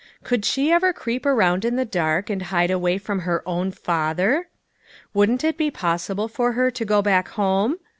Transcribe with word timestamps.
Could 0.23 0.45
she 0.45 0.71
ever 0.71 0.93
creep 0.93 1.27
around 1.27 1.63
in 1.63 1.75
the 1.75 1.85
dark 1.85 2.31
and 2.31 2.41
hide 2.49 2.71
away 2.71 2.97
from 2.97 3.19
her 3.19 3.47
own 3.47 3.69
father? 3.71 4.47
Wouldn't 5.13 5.43
it 5.43 5.57
be 5.59 5.69
possible 5.69 6.27
for 6.27 6.53
her 6.53 6.71
to 6.71 6.83
go 6.83 7.03
back 7.03 7.27
home 7.27 7.77